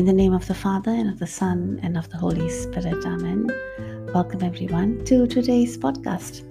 [0.00, 3.04] In the name of the Father, and of the Son, and of the Holy Spirit.
[3.04, 3.48] Amen.
[4.14, 6.42] Welcome, everyone, to today's podcast,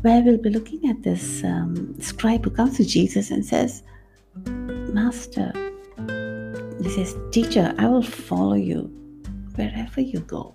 [0.00, 3.82] where we'll be looking at this um, scribe who comes to Jesus and says,
[4.46, 5.52] Master,
[6.82, 8.84] he says, Teacher, I will follow you
[9.56, 10.54] wherever you go.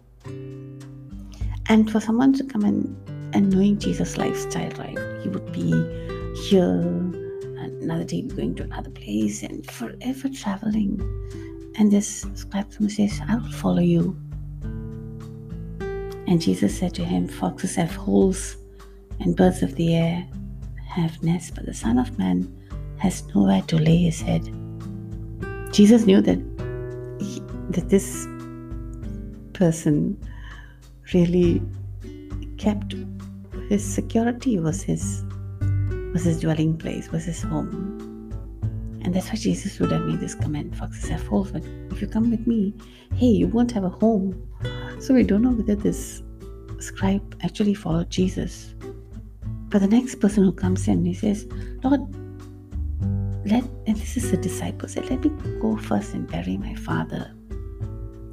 [1.67, 2.97] And for someone to come in
[3.33, 5.69] and knowing Jesus' lifestyle, right, he would be
[6.49, 6.81] here,
[7.83, 10.99] another day going to another place, and forever traveling
[11.75, 14.17] and this scribe says, I will follow you.
[16.27, 18.57] And Jesus said to him, Foxes have holes,
[19.19, 20.27] and birds of the air
[20.87, 22.53] have nests, but the Son of Man
[22.97, 24.43] has nowhere to lay his head.
[25.71, 26.39] Jesus knew that
[27.19, 28.27] he, that this
[29.53, 30.17] person
[31.13, 31.61] really
[32.57, 32.95] kept
[33.69, 35.23] his security was his
[36.13, 38.10] was his dwelling place, was his home.
[39.03, 42.07] And that's why Jesus would have made this comment Foxes have holes, but if you
[42.07, 42.73] come with me,
[43.15, 44.47] hey, you won't have a home.
[44.99, 46.21] So we don't know whether this
[46.79, 48.75] scribe actually followed Jesus.
[49.69, 51.47] But the next person who comes in, he says,
[51.83, 52.01] Lord,
[53.45, 57.33] let, and this is the disciple, said, let me go first and bury my father.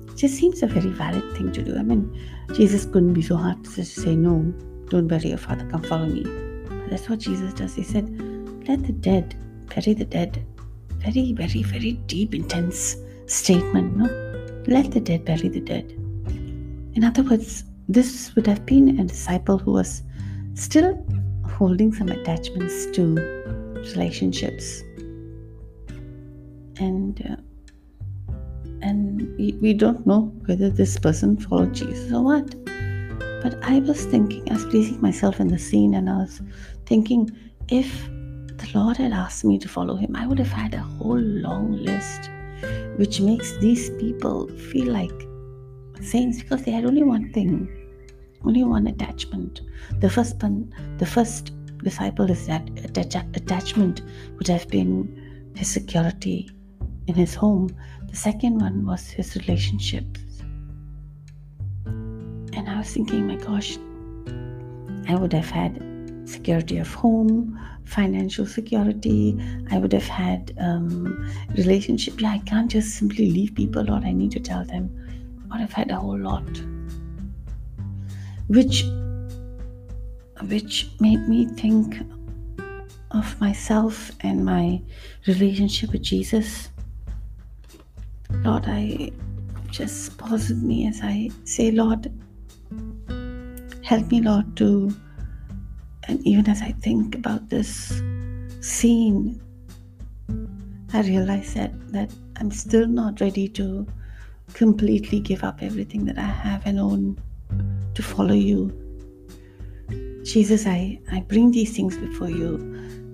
[0.08, 1.78] It Just seems a very valid thing to do.
[1.78, 2.14] I mean,
[2.52, 4.42] Jesus couldn't be so hard to say, no,
[4.90, 6.24] don't bury your father, come follow me.
[6.68, 7.74] But that's what Jesus does.
[7.74, 8.10] He said,
[8.68, 9.34] let the dead
[9.74, 10.44] bury the dead
[10.98, 12.96] very, very, very deep, intense
[13.26, 13.96] statement.
[13.96, 14.06] No?
[14.66, 15.90] Let the dead bury the dead.
[16.94, 20.02] In other words, this would have been a disciple who was
[20.54, 21.02] still
[21.46, 23.14] holding some attachments to
[23.74, 24.82] relationships.
[26.80, 27.36] And uh,
[28.82, 32.54] and we, we don't know whether this person followed Jesus or what.
[33.42, 36.40] But I was thinking, I was placing myself in the scene and I was
[36.86, 37.30] thinking,
[37.68, 38.08] if
[38.72, 41.72] the Lord had asked me to follow Him, I would have had a whole long
[41.72, 42.30] list,
[42.96, 45.12] which makes these people feel like
[46.02, 47.68] saints because they had only one thing,
[48.44, 49.62] only one attachment.
[50.00, 52.68] The first one, the first disciple is that
[53.34, 54.02] attachment
[54.36, 56.50] would have been his security
[57.06, 57.70] in his home.
[58.08, 60.20] The second one was his relationships.
[61.86, 63.78] And I was thinking, my gosh,
[65.08, 65.87] I would have had
[66.28, 69.36] security of home, financial security.
[69.70, 72.20] I would have had um, relationship.
[72.20, 74.90] Yeah, I can't just simply leave people, or I need to tell them.
[75.50, 76.48] I would have had a whole lot,
[78.48, 78.84] which
[80.42, 81.98] which made me think
[83.10, 84.80] of myself and my
[85.26, 86.70] relationship with Jesus.
[88.44, 89.10] Lord, I
[89.70, 92.12] just pause with me as I say, Lord,
[93.82, 94.94] help me, Lord, to
[96.08, 98.02] and even as I think about this
[98.60, 99.40] scene,
[100.92, 103.86] I realize that, that I'm still not ready to
[104.54, 107.20] completely give up everything that I have and own
[107.94, 108.72] to follow you.
[110.24, 112.58] Jesus, I, I bring these things before you.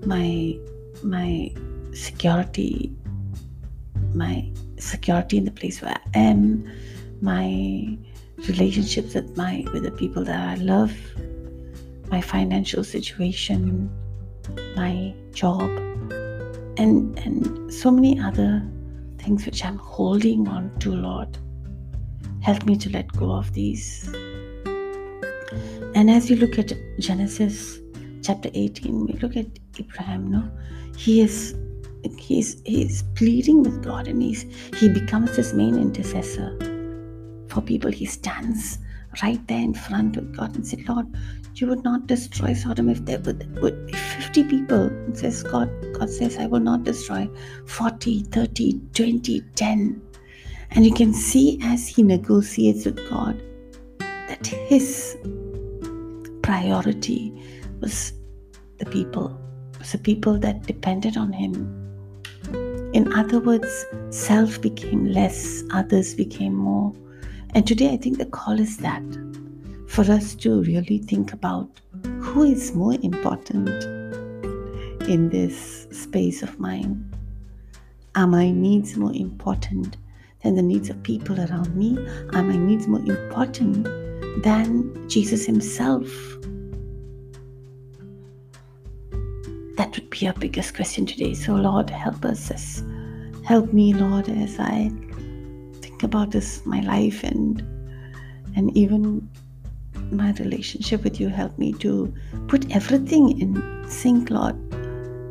[0.07, 0.57] My
[1.03, 1.53] my
[1.93, 2.93] security,
[4.15, 6.71] my security in the place where I am,
[7.21, 7.99] my
[8.49, 10.93] relationships with my with the people that I love,
[12.15, 13.91] my financial situation,
[14.77, 15.69] my job,
[16.77, 18.63] and, and so many other
[19.19, 21.37] things which I'm holding on to, Lord.
[22.41, 24.09] Help me to let go of these.
[25.97, 27.81] And as you look at Genesis
[28.23, 29.47] chapter 18, we look at
[29.81, 30.49] Abraham, no?
[30.97, 31.57] He is
[32.17, 34.43] he's he's pleading with God and he's
[34.79, 36.49] he becomes his main intercessor
[37.49, 37.91] for people.
[37.91, 38.79] He stands
[39.23, 41.07] right there in front of God and said, Lord,
[41.55, 44.87] you would not destroy Sodom if there would, would be 50 people.
[45.09, 47.29] It says God, God says, I will not destroy
[47.67, 50.03] 40, 30, 20, 10.
[50.73, 53.41] And you can see as he negotiates with God
[53.99, 55.17] that his
[56.43, 57.33] priority
[57.81, 58.13] was
[58.79, 59.39] the people,
[59.79, 61.81] was the people that depended on him.
[62.93, 66.93] In other words, self became less, others became more.
[67.55, 69.03] And today I think the call is that
[69.87, 71.71] for us to really think about
[72.21, 73.69] who is more important
[75.09, 77.09] in this space of mine.
[78.17, 79.97] Are my needs more important
[80.43, 81.97] than the needs of people around me?
[82.33, 83.85] Are my needs more important
[84.43, 86.09] than Jesus Himself?
[89.77, 91.35] That would be our biggest question today.
[91.35, 92.51] So, Lord, help us.
[92.51, 92.83] As,
[93.45, 94.91] help me, Lord, as I
[96.05, 97.61] about this, my life, and
[98.57, 99.29] and even
[100.11, 101.29] my relationship with you.
[101.29, 102.13] Help me to
[102.49, 104.57] put everything in sync, Lord.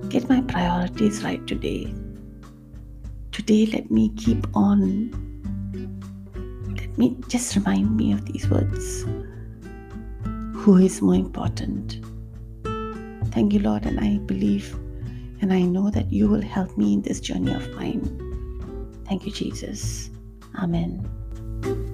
[0.10, 1.94] Get my priorities right today.
[3.32, 5.12] Today, let me keep on.
[6.76, 9.06] Let me just remind me of these words.
[10.56, 12.00] Who is more important?
[13.32, 14.78] Thank you, Lord, and I believe
[15.44, 18.02] and I know that you will help me in this journey of mine.
[19.06, 20.10] Thank you, Jesus.
[20.56, 21.93] Amen.